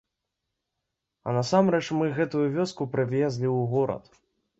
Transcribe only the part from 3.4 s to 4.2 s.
ў горад.